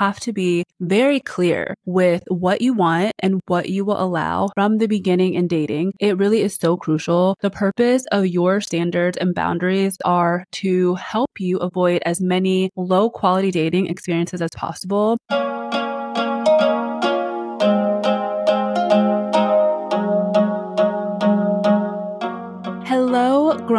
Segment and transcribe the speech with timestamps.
[0.00, 4.78] have to be very clear with what you want and what you will allow from
[4.78, 5.92] the beginning in dating.
[6.00, 7.36] It really is so crucial.
[7.42, 13.10] The purpose of your standards and boundaries are to help you avoid as many low
[13.10, 15.18] quality dating experiences as possible.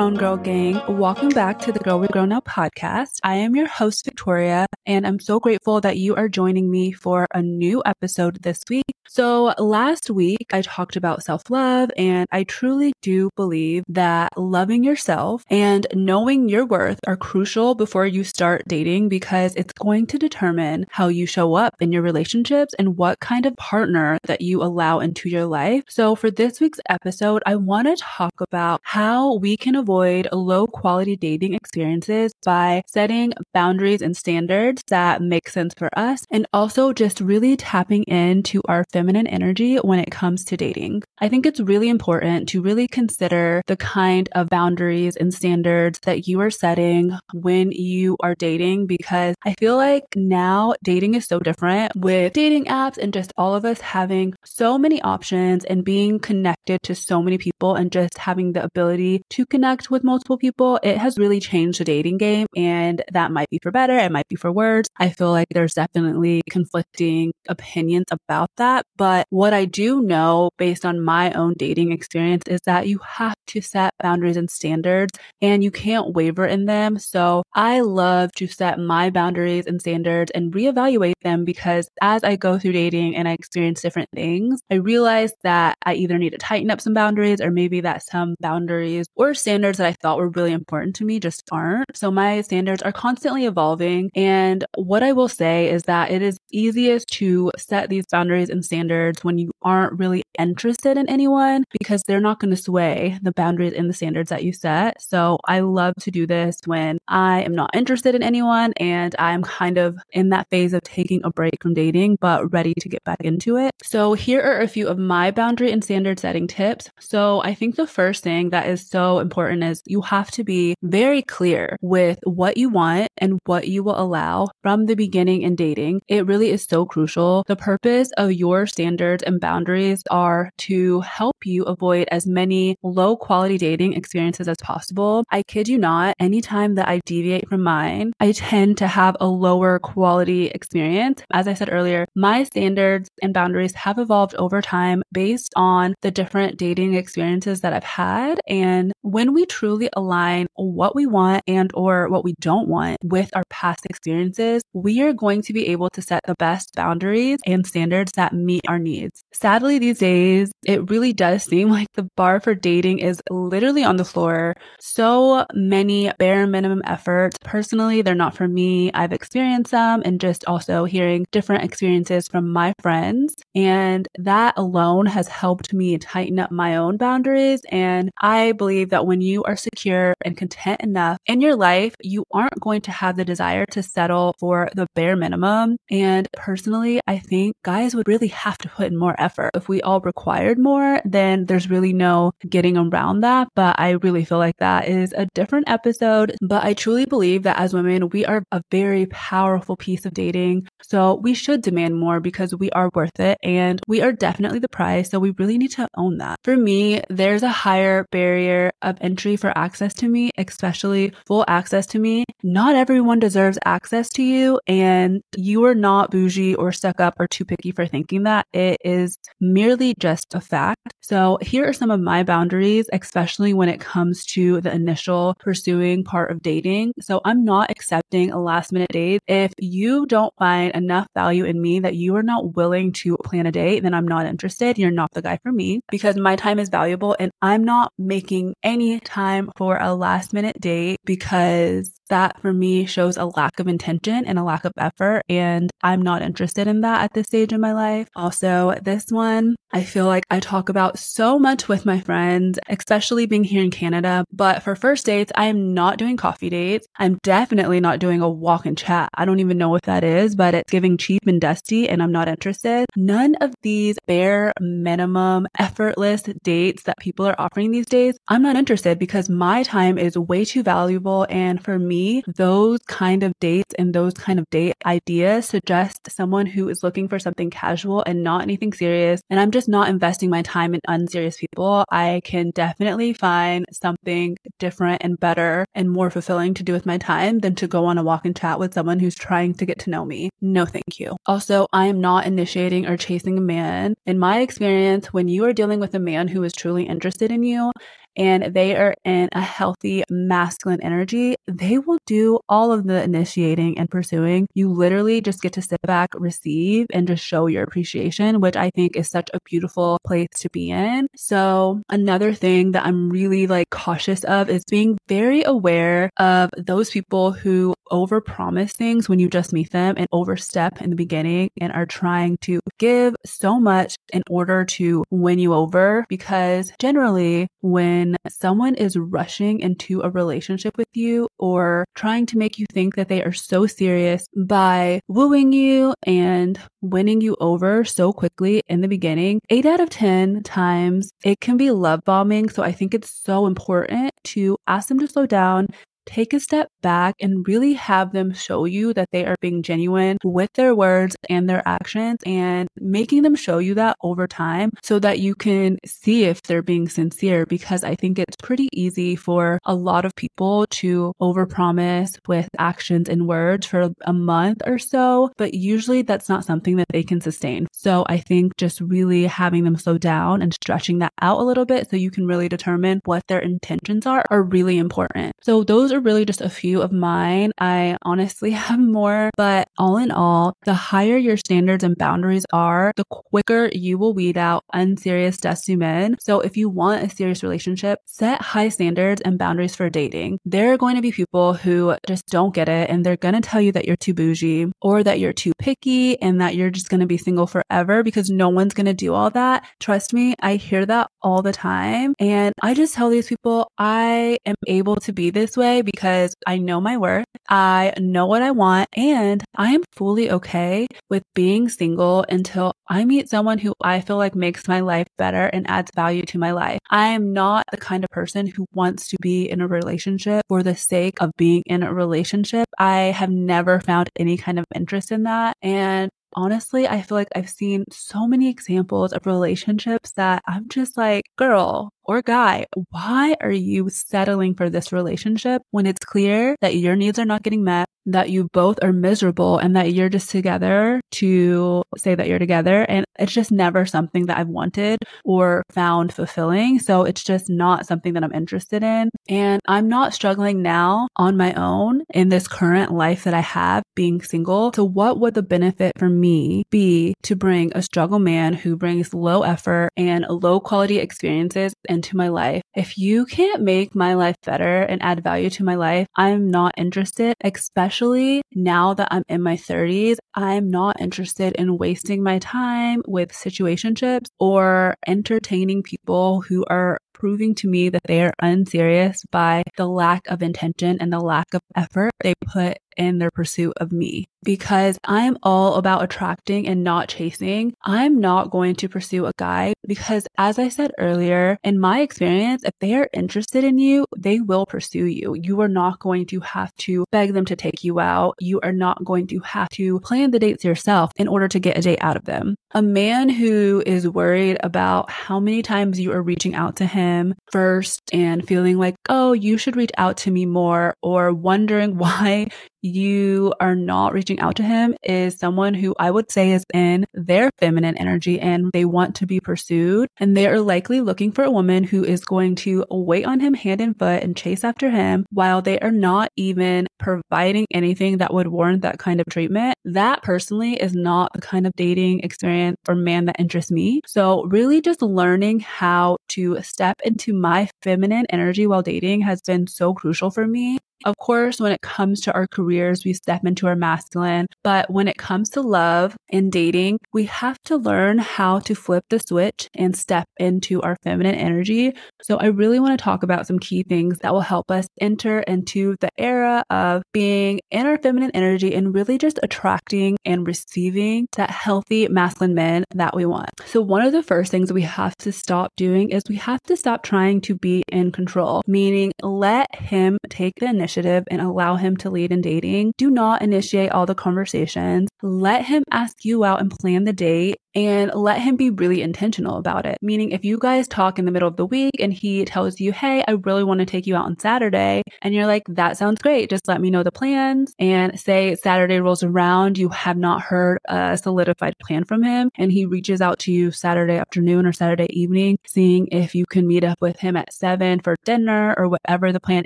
[0.01, 0.97] Grown Girl Gang.
[0.97, 3.19] Welcome back to the Girl We Grown Now podcast.
[3.23, 7.27] I am your host, Victoria, and I'm so grateful that you are joining me for
[7.35, 8.95] a new episode this week.
[9.13, 14.85] So, last week I talked about self love, and I truly do believe that loving
[14.85, 20.17] yourself and knowing your worth are crucial before you start dating because it's going to
[20.17, 24.63] determine how you show up in your relationships and what kind of partner that you
[24.63, 25.83] allow into your life.
[25.89, 30.67] So, for this week's episode, I want to talk about how we can avoid low
[30.67, 36.93] quality dating experiences by setting boundaries and standards that make sense for us and also
[36.93, 41.03] just really tapping into our feminine energy when it comes to dating.
[41.19, 46.27] I think it's really important to really consider the kind of boundaries and standards that
[46.27, 51.39] you are setting when you are dating because I feel like now dating is so
[51.39, 56.19] different with dating apps and just all of us having so many options and being
[56.19, 60.79] connected to so many people and just having the ability to connect with multiple people,
[60.83, 62.47] it has really changed the dating game.
[62.55, 64.87] And that might be for better, it might be for worse.
[64.97, 68.85] I feel like there's definitely conflicting opinions about that.
[69.01, 73.33] But what I do know based on my own dating experience is that you have
[73.47, 76.99] to set boundaries and standards and you can't waver in them.
[76.99, 82.35] So I love to set my boundaries and standards and reevaluate them because as I
[82.35, 86.37] go through dating and I experience different things, I realize that I either need to
[86.37, 90.29] tighten up some boundaries or maybe that some boundaries or standards that I thought were
[90.29, 91.97] really important to me just aren't.
[91.97, 94.11] So my standards are constantly evolving.
[94.13, 98.63] And what I will say is that it is easiest to set these boundaries and
[98.63, 98.90] standards
[99.21, 103.73] when you aren't really interested in anyone because they're not going to sway the boundaries
[103.73, 105.01] and the standards that you set.
[105.01, 109.43] So I love to do this when I am not interested in anyone and I'm
[109.43, 113.03] kind of in that phase of taking a break from dating, but ready to get
[113.03, 113.71] back into it.
[113.83, 116.89] So here are a few of my boundary and standard setting tips.
[116.99, 120.75] So I think the first thing that is so important is you have to be
[120.81, 125.55] very clear with what you want and what you will allow from the beginning in
[125.55, 126.01] dating.
[126.07, 127.43] It really is so crucial.
[127.47, 133.15] The purpose of your standards and boundaries are to help you avoid as many low
[133.15, 135.23] quality dating experiences as possible.
[135.31, 139.27] I kid you not, anytime that I deviate from mine, I tend to have a
[139.27, 141.23] lower quality experience.
[141.31, 146.11] As I said earlier, my standards and boundaries have evolved over time based on the
[146.11, 148.39] different dating experiences that I've had.
[148.47, 153.29] And when we truly align what we want and or what we don't want with
[153.35, 157.65] our past experiences, we are going to be able to set the best boundaries and
[157.65, 159.23] standards that meet our needs.
[159.33, 163.97] Sadly, these days, it really does seem like the bar for dating is literally on
[163.97, 164.55] the floor.
[164.79, 167.37] So many bare minimum efforts.
[167.43, 168.91] Personally, they're not for me.
[168.93, 173.35] I've experienced them and just also hearing different experiences from my friends.
[173.55, 177.61] And that alone has helped me tighten up my own boundaries.
[177.69, 182.23] And I believe that when you are secure and content enough in your life, you
[182.31, 185.77] aren't going to have the desire to settle for the bare minimum.
[185.89, 189.51] And personally, I think guys would really have to put in more effort.
[189.53, 193.49] If we all required more, then there's really no getting around that.
[193.55, 196.35] But I really feel like that is a different episode.
[196.41, 200.67] But I truly believe that as women, we are a very powerful piece of dating.
[200.81, 204.69] So we should demand more because we are worth it and we are definitely the
[204.69, 205.09] prize.
[205.09, 206.39] So we really need to own that.
[206.43, 211.85] For me, there's a higher barrier of entry for access to me, especially full access
[211.87, 212.25] to me.
[212.43, 217.27] Not everyone deserves access to you, and you are not bougie or stuck up or
[217.27, 218.40] too picky for thinking that.
[218.53, 220.93] It is merely just a fact.
[221.01, 226.03] So, here are some of my boundaries, especially when it comes to the initial pursuing
[226.03, 226.93] part of dating.
[226.99, 229.21] So, I'm not accepting a last minute date.
[229.27, 233.45] If you don't find enough value in me that you are not willing to plan
[233.45, 234.77] a date, then I'm not interested.
[234.77, 238.55] You're not the guy for me because my time is valuable and I'm not making
[238.63, 243.67] any time for a last minute date because that for me shows a lack of
[243.67, 245.23] intention and a lack of effort.
[245.27, 248.07] And I'm not interested in that at this stage in my life.
[248.15, 253.25] Also, this one, I feel like I talk about so much with my friends, especially
[253.25, 254.25] being here in Canada.
[254.31, 256.87] But for first dates, I am not doing coffee dates.
[256.97, 259.09] I'm definitely not doing a walk and chat.
[259.15, 262.11] I don't even know what that is, but it's giving cheap and dusty and I'm
[262.11, 262.85] not interested.
[262.95, 268.57] None of these bare minimum effortless dates that people are offering these days, I'm not
[268.57, 271.25] interested because my time is way too valuable.
[271.29, 272.00] And for me,
[272.35, 277.07] those kind of dates and those kind of date ideas suggest someone who is looking
[277.07, 279.21] for something casual and not anything serious.
[279.29, 281.85] And I'm just not investing my time in unserious people.
[281.91, 286.97] I can definitely find something different and better and more fulfilling to do with my
[286.97, 289.79] time than to go on a walk and chat with someone who's trying to get
[289.79, 290.29] to know me.
[290.41, 291.15] No, thank you.
[291.25, 293.95] Also, I am not initiating or chasing a man.
[294.05, 297.43] In my experience, when you are dealing with a man who is truly interested in
[297.43, 297.71] you,
[298.15, 303.77] and they are in a healthy masculine energy, they will do all of the initiating
[303.77, 304.47] and pursuing.
[304.53, 308.69] You literally just get to sit back, receive, and just show your appreciation, which I
[308.75, 311.07] think is such a beautiful place to be in.
[311.15, 316.89] So, another thing that I'm really like cautious of is being very aware of those
[316.89, 321.71] people who overpromise things when you just meet them and overstep in the beginning and
[321.73, 328.00] are trying to give so much in order to win you over because generally when
[328.01, 332.95] when someone is rushing into a relationship with you or trying to make you think
[332.95, 338.81] that they are so serious by wooing you and winning you over so quickly in
[338.81, 342.49] the beginning, eight out of 10 times it can be love bombing.
[342.49, 345.67] So I think it's so important to ask them to slow down,
[346.11, 350.17] take a step back and really have them show you that they are being genuine
[350.25, 354.99] with their words and their actions and making them show you that over time so
[354.99, 359.59] that you can see if they're being sincere because I think it's pretty easy for
[359.65, 365.31] a lot of people to overpromise with actions and words for a month or so,
[365.37, 367.67] but usually that's not something that they can sustain.
[367.71, 371.65] So I think just really having them slow down and stretching that out a little
[371.65, 375.33] bit so you can really determine what their intentions are are really important.
[375.41, 377.51] So those are really just a few of mine.
[377.59, 382.91] I honestly have more, but all in all, the higher your standards and boundaries are,
[382.95, 386.15] the quicker you will weed out unserious desu men.
[386.19, 390.39] So if you want a serious relationship, set high standards and boundaries for dating.
[390.45, 393.41] There are going to be people who just don't get it and they're going to
[393.41, 396.89] tell you that you're too bougie or that you're too picky and that you're just
[396.89, 399.65] going to be single forever because no one's going to do all that.
[399.79, 402.13] Trust me, I hear that all the time.
[402.19, 406.57] And I just tell these people I am able to be this way because I
[406.57, 411.69] know my worth, I know what I want, and I am fully okay with being
[411.69, 415.91] single until I meet someone who I feel like makes my life better and adds
[415.95, 416.79] value to my life.
[416.89, 420.63] I am not the kind of person who wants to be in a relationship for
[420.63, 422.67] the sake of being in a relationship.
[422.77, 425.55] I have never found any kind of interest in that.
[425.61, 430.97] And honestly, I feel like I've seen so many examples of relationships that I'm just
[430.97, 436.75] like, girl, or guy, why are you settling for this relationship when it's clear that
[436.75, 440.29] your needs are not getting met, that you both are miserable and that you're just
[440.29, 442.81] together to say that you're together?
[442.81, 446.79] And it's just never something that I've wanted or found fulfilling.
[446.79, 449.09] So it's just not something that I'm interested in.
[449.29, 453.83] And I'm not struggling now on my own in this current life that I have
[453.95, 454.71] being single.
[454.73, 459.13] So what would the benefit for me be to bring a struggle man who brings
[459.13, 462.63] low effort and low quality experiences into my life.
[462.73, 466.73] If you can't make my life better and add value to my life, I'm not
[466.77, 470.17] interested, especially now that I'm in my 30s.
[470.33, 477.53] I'm not interested in wasting my time with situationships or entertaining people who are proving
[477.53, 481.61] to me that they are unserious by the lack of intention and the lack of
[481.75, 486.83] effort they put in their pursuit of me because I am all about attracting and
[486.83, 487.73] not chasing.
[487.83, 492.63] I'm not going to pursue a guy because as I said earlier, in my experience,
[492.63, 495.35] if they are interested in you, they will pursue you.
[495.35, 498.35] You are not going to have to beg them to take you out.
[498.39, 501.77] You are not going to have to plan the dates yourself in order to get
[501.77, 502.55] a date out of them.
[502.71, 507.35] A man who is worried about how many times you are reaching out to him
[507.51, 512.47] first and feeling like, oh, you should reach out to me more or wondering why
[512.81, 517.05] you are not reaching out to him is someone who I would say is in
[517.13, 520.09] their feminine energy and they want to be pursued.
[520.17, 523.53] And they are likely looking for a woman who is going to wait on him
[523.53, 528.33] hand and foot and chase after him while they are not even providing anything that
[528.33, 529.75] would warrant that kind of treatment.
[529.83, 534.01] That personally is not the kind of dating experience or man that interests me.
[534.05, 539.67] So, really, just learning how to step into my feminine energy while dating has been
[539.67, 540.77] so crucial for me.
[541.03, 544.45] Of course, when it comes to our careers, we step into our masculine.
[544.63, 549.05] But when it comes to love and dating, we have to learn how to flip
[549.09, 551.95] the switch and step into our feminine energy.
[552.21, 555.39] So I really want to talk about some key things that will help us enter
[555.39, 560.45] into the era of being in our feminine energy and really just attract attracting and
[560.45, 563.49] receiving that healthy masculine men that we want.
[563.65, 566.75] So one of the first things we have to stop doing is we have to
[566.75, 571.97] stop trying to be in control, meaning let him take the initiative and allow him
[571.97, 572.93] to lead in dating.
[572.97, 575.09] Do not initiate all the conversations.
[575.21, 579.57] Let him ask you out and plan the date and let him be really intentional
[579.57, 579.97] about it.
[580.01, 582.91] Meaning, if you guys talk in the middle of the week and he tells you,
[582.91, 586.21] Hey, I really want to take you out on Saturday, and you're like, That sounds
[586.21, 586.49] great.
[586.49, 587.73] Just let me know the plans.
[587.79, 592.71] And say Saturday rolls around, you have not heard a solidified plan from him, and
[592.71, 596.83] he reaches out to you Saturday afternoon or Saturday evening, seeing if you can meet
[596.83, 599.65] up with him at seven for dinner or whatever the plan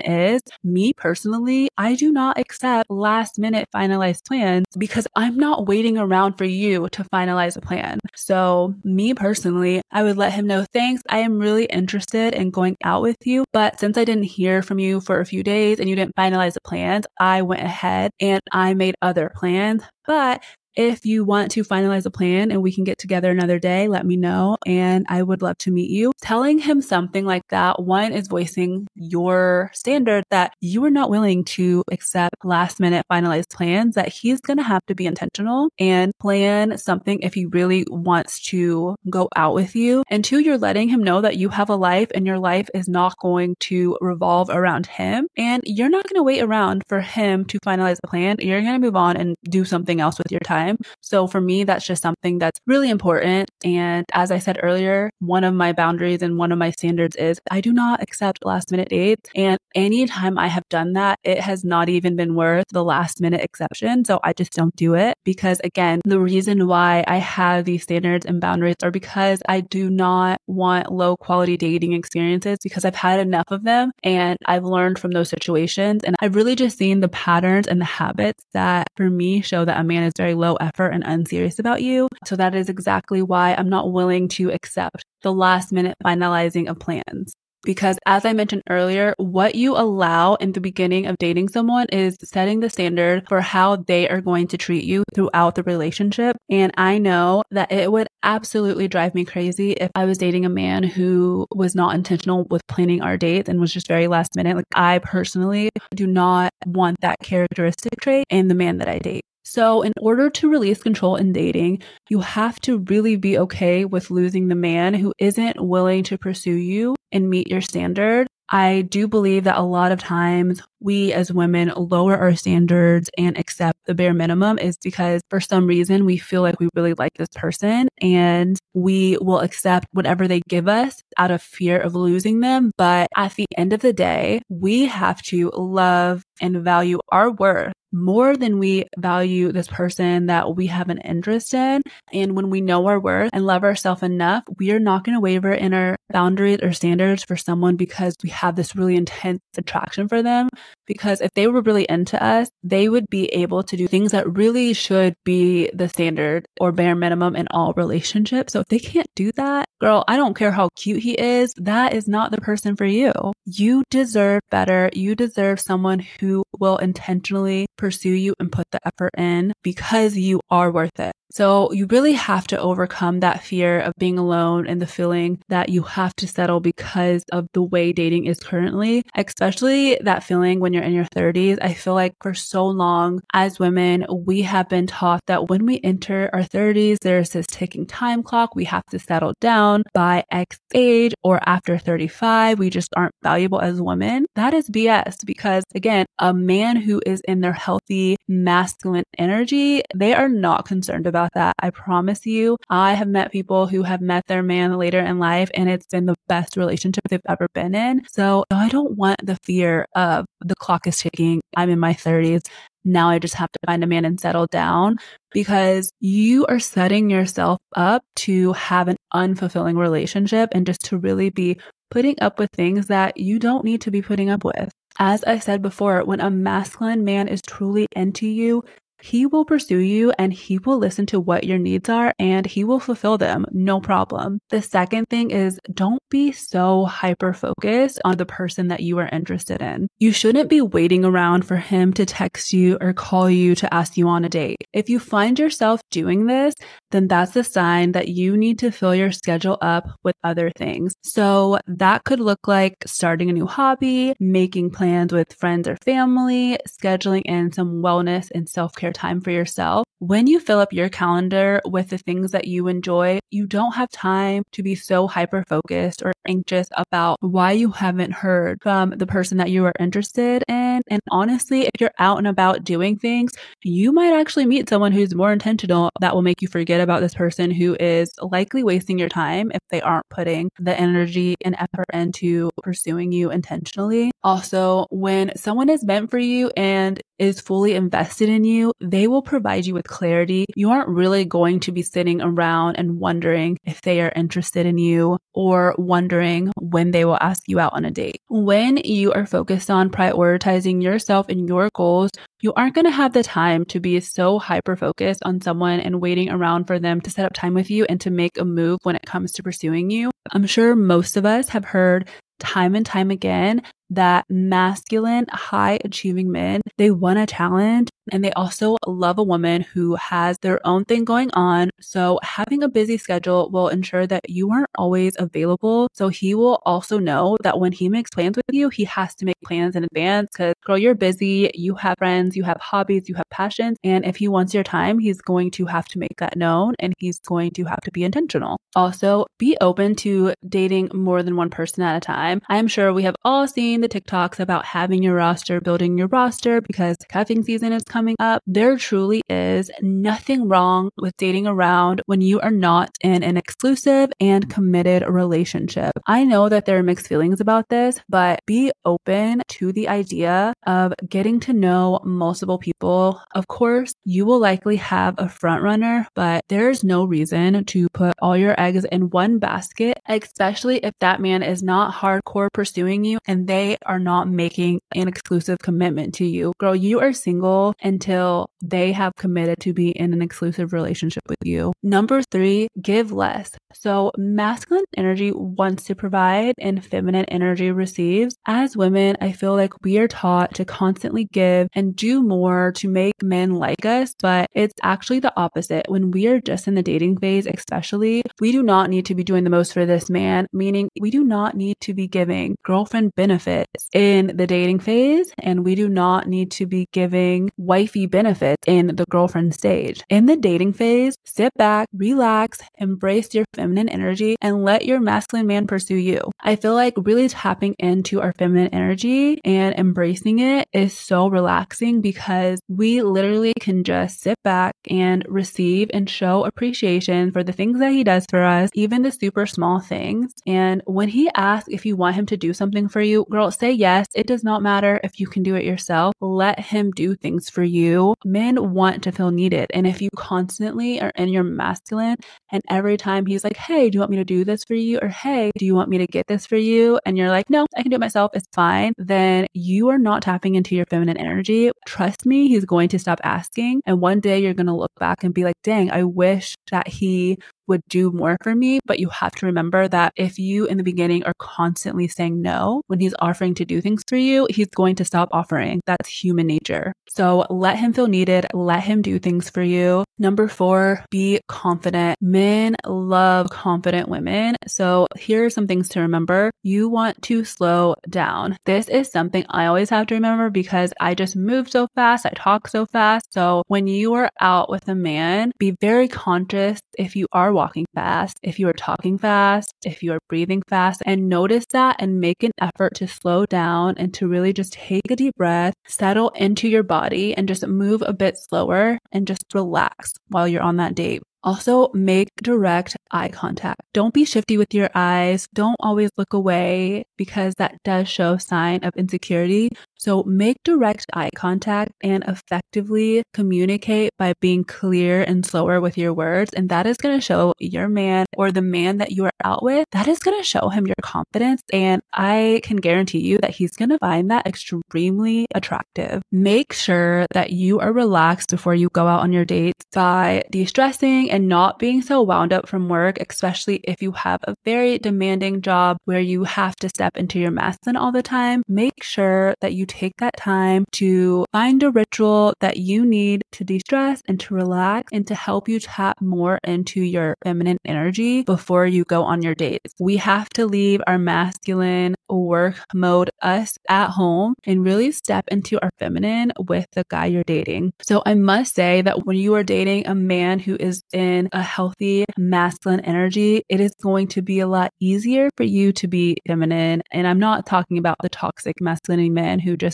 [0.00, 0.42] is.
[0.62, 6.34] Me personally, I do not accept last minute finalized plans because I'm not waiting around
[6.34, 7.95] for you to finalize a plan.
[8.14, 11.02] So, me personally, I would let him know, thanks.
[11.08, 13.44] I am really interested in going out with you.
[13.52, 16.54] But since I didn't hear from you for a few days and you didn't finalize
[16.54, 19.82] the plans, I went ahead and I made other plans.
[20.06, 20.42] But
[20.76, 24.04] if you want to finalize a plan and we can get together another day, let
[24.04, 24.58] me know.
[24.66, 26.12] And I would love to meet you.
[26.20, 31.44] Telling him something like that, one is voicing your standard that you are not willing
[31.44, 36.12] to accept last minute finalized plans, that he's going to have to be intentional and
[36.20, 40.04] plan something if he really wants to go out with you.
[40.10, 42.86] And two, you're letting him know that you have a life and your life is
[42.86, 45.28] not going to revolve around him.
[45.38, 48.36] And you're not going to wait around for him to finalize the plan.
[48.40, 50.78] You're going to move on and do something else with your time time.
[51.00, 53.50] So for me, that's just something that's really important.
[53.64, 57.40] And as I said earlier, one of my boundaries and one of my standards is
[57.50, 59.28] I do not accept last minute dates.
[59.34, 63.40] And anytime I have done that, it has not even been worth the last minute
[63.40, 64.04] exception.
[64.04, 68.26] So I just don't do it because again, the reason why I have these standards
[68.26, 73.20] and boundaries are because I do not want low quality dating experiences because I've had
[73.20, 76.02] enough of them and I've learned from those situations.
[76.04, 79.78] And I've really just seen the patterns and the habits that for me show that
[79.78, 82.08] a man is very low effort and unserious about you.
[82.24, 86.78] So that is exactly why I'm not willing to accept the last minute finalizing of
[86.78, 87.34] plans.
[87.66, 92.16] Because as I mentioned earlier, what you allow in the beginning of dating someone is
[92.22, 96.36] setting the standard for how they are going to treat you throughout the relationship.
[96.48, 100.48] And I know that it would absolutely drive me crazy if I was dating a
[100.48, 104.54] man who was not intentional with planning our dates and was just very last minute.
[104.54, 109.24] Like I personally do not want that characteristic trait in the man that I date.
[109.48, 114.10] So, in order to release control in dating, you have to really be okay with
[114.10, 118.26] losing the man who isn't willing to pursue you and meet your standard.
[118.48, 123.36] I do believe that a lot of times we as women lower our standards and
[123.36, 127.12] accept the bare minimum is because for some reason we feel like we really like
[127.14, 132.38] this person and we will accept whatever they give us out of fear of losing
[132.38, 132.70] them.
[132.78, 137.72] But at the end of the day, we have to love and value our worth
[137.92, 141.82] more than we value this person that we have an interest in.
[142.12, 145.20] And when we know our worth and love ourselves enough, we are not going to
[145.20, 150.08] waver in our boundaries or standards for someone because we have this really intense attraction
[150.08, 150.48] for them.
[150.86, 154.36] Because if they were really into us, they would be able to do things that
[154.36, 158.52] really should be the standard or bare minimum in all relationships.
[158.52, 161.52] So if they can't do that, girl, I don't care how cute he is.
[161.56, 163.12] That is not the person for you.
[163.44, 164.90] You deserve better.
[164.92, 170.40] You deserve someone who will intentionally pursue you and put the effort in because you
[170.50, 171.12] are worth it.
[171.36, 175.68] So you really have to overcome that fear of being alone and the feeling that
[175.68, 180.72] you have to settle because of the way dating is currently, especially that feeling when
[180.72, 181.58] you're in your 30s.
[181.60, 185.78] I feel like for so long as women, we have been taught that when we
[185.84, 188.56] enter our 30s, there's this ticking time clock.
[188.56, 192.58] We have to settle down by X age or after 35.
[192.58, 194.24] We just aren't valuable as women.
[194.36, 200.14] That is BS because again, a man who is in their healthy masculine energy, they
[200.14, 201.54] are not concerned about about that.
[201.58, 205.50] I promise you, I have met people who have met their man later in life
[205.54, 208.02] and it's been the best relationship they've ever been in.
[208.10, 211.40] So I don't want the fear of the clock is ticking.
[211.56, 212.42] I'm in my 30s.
[212.84, 214.98] Now I just have to find a man and settle down
[215.32, 221.30] because you are setting yourself up to have an unfulfilling relationship and just to really
[221.30, 221.58] be
[221.90, 224.70] putting up with things that you don't need to be putting up with.
[224.98, 228.64] As I said before, when a masculine man is truly into you,
[229.00, 232.64] he will pursue you and he will listen to what your needs are and he
[232.64, 233.46] will fulfill them.
[233.52, 234.40] No problem.
[234.50, 239.08] The second thing is don't be so hyper focused on the person that you are
[239.08, 239.88] interested in.
[239.98, 243.96] You shouldn't be waiting around for him to text you or call you to ask
[243.96, 244.58] you on a date.
[244.72, 246.54] If you find yourself doing this,
[246.90, 250.94] then that's a sign that you need to fill your schedule up with other things.
[251.02, 256.58] So that could look like starting a new hobby, making plans with friends or family,
[256.68, 259.86] scheduling in some wellness and self care time for yourself.
[259.98, 263.90] When you fill up your calendar with the things that you enjoy, you don't have
[263.90, 269.06] time to be so hyper focused or anxious about why you haven't heard from the
[269.06, 270.65] person that you are interested in.
[270.88, 275.14] And honestly, if you're out and about doing things, you might actually meet someone who's
[275.14, 279.08] more intentional that will make you forget about this person who is likely wasting your
[279.08, 284.10] time if they aren't putting the energy and effort into pursuing you intentionally.
[284.22, 289.22] Also, when someone is meant for you and is fully invested in you, they will
[289.22, 290.44] provide you with clarity.
[290.54, 294.78] You aren't really going to be sitting around and wondering if they are interested in
[294.78, 298.20] you or wondering when they will ask you out on a date.
[298.28, 302.10] When you are focused on prioritizing yourself and your goals,
[302.46, 306.00] you aren't going to have the time to be so hyper focused on someone and
[306.00, 308.78] waiting around for them to set up time with you and to make a move
[308.84, 310.12] when it comes to pursuing you.
[310.30, 316.30] I'm sure most of us have heard time and time again that masculine, high achieving
[316.30, 320.84] men, they want a challenge and they also love a woman who has their own
[320.84, 321.70] thing going on.
[321.80, 325.88] So having a busy schedule will ensure that you aren't always available.
[325.92, 329.24] So he will also know that when he makes plans with you, he has to
[329.24, 333.14] make plans in advance because girl, you're busy, you have friends, you have hobbies, you
[333.16, 333.76] have passions.
[333.82, 336.94] And if he wants your time, he's going to have to make that known and
[336.98, 338.58] he's going to have to be intentional.
[338.74, 342.40] Also, be open to dating more than one person at a time.
[342.48, 346.60] I'm sure we have all seen the TikToks about having your roster, building your roster
[346.60, 348.42] because cuffing season is coming up.
[348.46, 354.10] There truly is nothing wrong with dating around when you are not in an exclusive
[354.20, 355.92] and committed relationship.
[356.06, 360.54] I know that there are mixed feelings about this, but be open to the idea
[360.66, 363.20] of getting to know multiple people.
[363.34, 368.14] Of course, you will likely have a front runner, but there's no reason to put
[368.20, 373.18] all your eggs in one basket, especially if that man is not hardcore pursuing you
[373.26, 376.52] and they they are not making an exclusive commitment to you.
[376.58, 381.38] Girl, you are single until they have committed to be in an exclusive relationship with
[381.42, 381.72] you.
[381.82, 383.50] Number three, give less.
[383.80, 388.36] So masculine energy wants to provide and feminine energy receives.
[388.46, 392.88] As women, I feel like we are taught to constantly give and do more to
[392.88, 395.86] make men like us, but it's actually the opposite.
[395.88, 399.24] When we are just in the dating phase, especially, we do not need to be
[399.24, 403.14] doing the most for this man, meaning we do not need to be giving girlfriend
[403.14, 408.62] benefits in the dating phase, and we do not need to be giving wifey benefits
[408.66, 410.02] in the girlfriend stage.
[410.08, 415.46] In the dating phase, sit back, relax, embrace your feminine energy, and let your masculine
[415.46, 416.20] man pursue you.
[416.40, 422.00] I feel like really tapping into our feminine energy and embracing it is so relaxing
[422.00, 427.80] because we literally can just sit back and receive and show appreciation for the things
[427.80, 430.32] that he does for us, even the super small things.
[430.46, 433.72] And when he asks if you want him to do something for you, girl, say
[433.72, 434.06] yes.
[434.14, 436.14] It does not matter if you can do it yourself.
[436.20, 438.14] Let him do things for you.
[438.24, 439.66] Men want to feel needed.
[439.74, 442.16] And if you constantly are in your masculine
[442.52, 444.98] and every time he's like, Hey, do you want me to do this for you?
[445.00, 447.00] Or Hey, do you want me to get this for you?
[447.06, 448.30] And you're like, No, I can do it myself.
[448.34, 448.92] It's fine.
[448.98, 451.70] Then you are not tapping into your feminine energy.
[451.86, 453.82] Trust me, he's going to stop asking.
[453.86, 456.88] And one day you're going to look back and be like, dang, I wish that
[456.88, 458.80] he would do more for me.
[458.86, 462.82] But you have to remember that if you in the beginning are constantly saying no
[462.86, 465.80] when he's offering to do things for you, he's going to stop offering.
[465.86, 466.92] That's human nature.
[467.08, 468.46] So let him feel needed.
[468.52, 470.04] Let him do things for you.
[470.18, 472.16] Number four, be confident.
[472.20, 474.56] Men love confident women.
[474.66, 476.50] So here are some things to remember.
[476.62, 478.56] You want to slow down.
[478.64, 482.26] This is something I always have to remember because I just move so fast.
[482.26, 483.32] I talk so fast.
[483.32, 487.86] So when you are out with a man, be very conscious if you are walking
[487.94, 492.20] fast, if you are talking fast, if you are breathing fast, and notice that and
[492.20, 496.28] make an effort to slow down and to really just take a deep breath, settle
[496.36, 500.76] into your body, and just move a bit slower and just relax while you're on
[500.76, 501.22] that date.
[501.42, 503.80] Also, make direct eye contact.
[503.94, 505.46] Don't be shifty with your eyes.
[505.54, 509.68] Don't always look away because that does show sign of insecurity.
[510.06, 516.14] So make direct eye contact and effectively communicate by being clear and slower with your
[516.14, 516.52] words.
[516.54, 519.64] And that is going to show your man or the man that you are out
[519.64, 521.60] with, that is going to show him your confidence.
[521.72, 526.22] And I can guarantee you that he's going to find that extremely attractive.
[526.30, 530.66] Make sure that you are relaxed before you go out on your dates by de
[530.66, 534.98] stressing and not being so wound up from work, especially if you have a very
[534.98, 538.62] demanding job where you have to step into your masculine all the time.
[538.68, 543.64] Make sure that you take that time to find a ritual that you need to
[543.64, 548.42] de stress and to relax and to help you tap more into your feminine energy
[548.42, 549.94] before you go on your dates.
[549.98, 555.80] We have to leave our masculine work mode, us at home, and really step into
[555.80, 557.92] our feminine with the guy you're dating.
[558.02, 561.62] So I must say that when you are dating a man who is in a
[561.62, 566.36] healthy masculine energy, it is going to be a lot easier for you to be
[566.46, 567.02] feminine.
[567.12, 569.85] And I'm not talking about the toxic masculinity men who just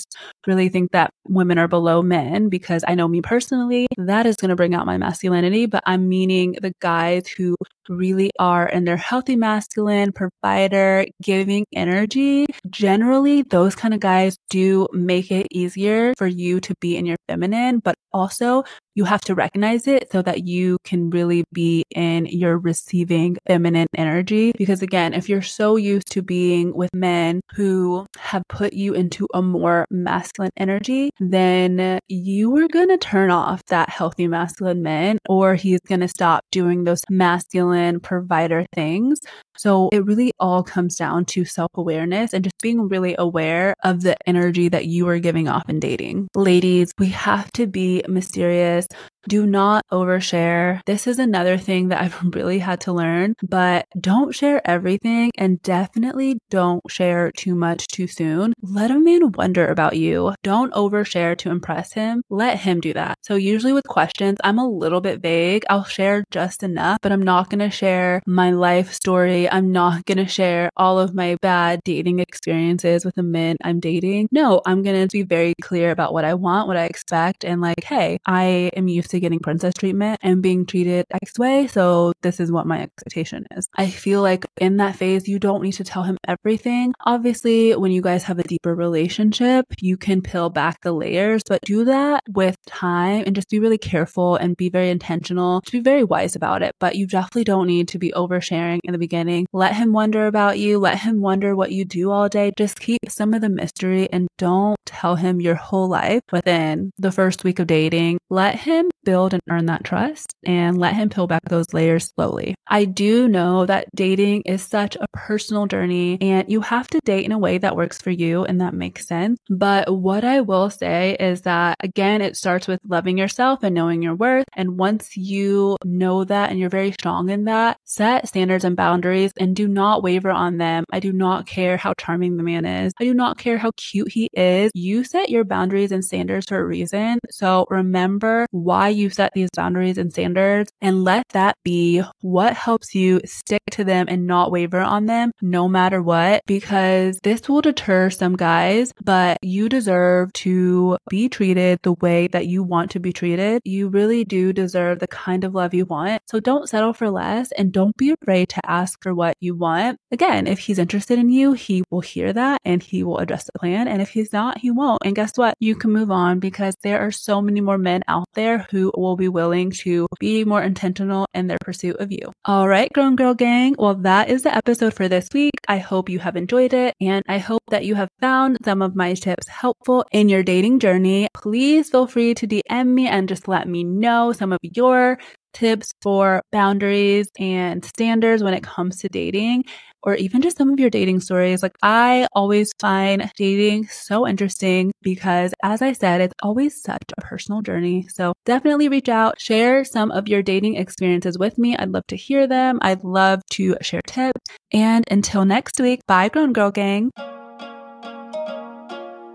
[0.47, 4.51] really think that women are below men, because I know me personally, that is going
[4.51, 5.67] to bring out my masculinity.
[5.67, 7.57] But I'm meaning the guys who
[7.88, 12.47] really are in their healthy masculine, provider, giving energy.
[12.71, 17.16] Generally, those kind of guys do make it easier for you to be in your
[17.29, 18.64] feminine, but also
[18.95, 23.87] you have to recognize it so that you can really be in your receiving feminine
[23.97, 24.53] energy.
[24.59, 29.27] Because again, if you're so used to being with men who have put you into
[29.33, 35.18] a more masculine energy, then you are going to turn off that healthy masculine man
[35.27, 39.21] or he's going to stop doing those masculine provider things.
[39.57, 44.03] So it really all comes down to self awareness and just being really aware of
[44.03, 46.29] the energy that you are giving off in dating.
[46.35, 48.87] Ladies, we have to be mysterious
[49.29, 50.81] do not overshare.
[50.87, 55.63] This is another thing that I've really had to learn, but don't share everything and
[55.63, 58.53] definitely don't share too much too soon.
[58.61, 60.35] Let a man wonder about you.
[60.43, 62.23] Don't overshare to impress him.
[62.31, 63.19] Let him do that.
[63.23, 65.65] So usually with questions, I'm a little bit vague.
[65.71, 69.49] I'll share just enough, but I'm not going to share my life story.
[69.49, 73.81] I'm not going to share all of my bad dating experiences with the men I'm
[73.81, 74.29] dating.
[74.33, 77.61] No, I'm going to be very clear about what I want, what I expect, and
[77.61, 81.66] like, hey, I am used to getting princess treatment and being treated X way.
[81.66, 83.68] So this is what my expectation is.
[83.77, 86.94] I feel like in that phase, you don't need to tell him everything.
[87.05, 91.61] Obviously, when you guys have a deeper relationship, you can peel back the layers, but
[91.62, 95.81] do that with time and just be really careful and be very intentional to be
[95.81, 96.75] very wise about it.
[96.81, 99.46] But you definitely don't need to be oversharing in the beginning.
[99.53, 100.79] Let him wonder about you.
[100.79, 102.53] Let him wonder what you do all day.
[102.57, 107.12] Just keep some of the mystery and don't tell him your whole life within the
[107.12, 108.18] first week of dating.
[108.31, 112.55] Let him build and earn that trust and let him peel back those layers slowly.
[112.69, 117.25] I do know that dating is such a personal journey and you have to date
[117.25, 119.38] in a way that works for you and that makes sense.
[119.51, 124.03] But what I will say is that again, it starts with loving yourself and knowing
[124.03, 124.47] your worth.
[124.55, 129.33] And once you know that and you're very strong in that, set standards and boundaries
[129.38, 130.85] and do not waver on them.
[130.93, 132.93] I do not care how charming the man is.
[133.01, 134.71] I do not care how cute he is.
[134.75, 137.19] You set your boundaries and standards for a reason.
[137.31, 142.95] So remember why you set these boundaries and standards and let that be what helps
[142.95, 147.61] you stick to them and not waver on them no matter what, because this will
[147.61, 153.01] deter some guys, but you deserve to be treated the way that you want to
[153.01, 153.61] be treated.
[153.65, 156.23] You really do deserve the kind of love you want.
[156.27, 159.99] So don't settle for less and don't be afraid to ask for what you want.
[160.11, 163.59] Again, if he's interested in you, he will hear that and he will address the
[163.59, 163.89] plan.
[163.89, 165.03] And if he's not, he won't.
[165.05, 165.55] And guess what?
[165.61, 169.29] You can move on because there are so many more men out there will be
[169.29, 172.33] willing to be more intentional in their pursuit of you.
[172.45, 173.77] All right, Grown Girl Gang.
[173.79, 175.55] Well, that is the episode for this week.
[175.68, 178.97] I hope you have enjoyed it and I hope that you have found some of
[178.97, 181.29] my tips helpful in your dating journey.
[181.35, 185.18] Please feel free to DM me and just let me know some of your
[185.53, 189.65] tips for boundaries and standards when it comes to dating
[190.03, 191.62] or even just some of your dating stories.
[191.62, 197.21] Like I always find dating so interesting because as I said, it's always such a
[197.21, 198.09] personal journey.
[198.09, 201.77] So definitely reach out, share some of your dating experiences with me.
[201.77, 202.79] I'd love to hear them.
[202.83, 204.41] I'd love to share tips.
[204.73, 207.11] And until next week, bye grown girl gang.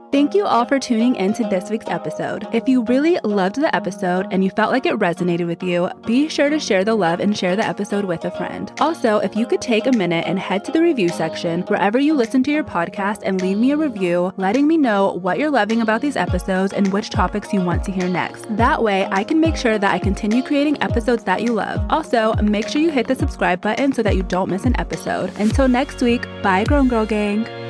[0.10, 2.48] Thank you all for tuning in to this week's episode.
[2.54, 6.30] If you really loved the episode and you felt like it resonated with you, be
[6.30, 8.72] sure to share the love and share the episode with a friend.
[8.80, 12.14] Also, if you could take a minute and head to the review section wherever you
[12.14, 15.82] listen to your podcast and leave me a review, letting me know what you're loving
[15.82, 18.46] about these episodes and which topics you want to hear next.
[18.56, 21.86] That way, I can make sure that I continue creating episodes that you love.
[21.90, 25.34] Also, make sure you hit the subscribe button so that you don't miss an episode.
[25.38, 27.67] Until next week, bye, Grown Girl Gang.